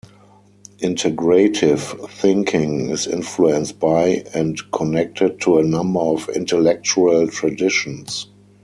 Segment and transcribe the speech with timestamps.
[0.79, 8.25] Integrative Thinking is influenced by and connected to a number of intellectual traditions.